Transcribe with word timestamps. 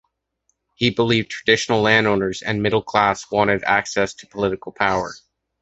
He 0.73 0.89
believed 0.89 1.29
traditional 1.29 1.83
landowners 1.83 2.41
and 2.41 2.57
the 2.57 2.63
middle 2.63 2.81
class 2.81 3.29
wanted 3.29 3.61
access 3.63 4.15
to 4.15 4.25
political 4.25 4.71
power. 4.71 5.13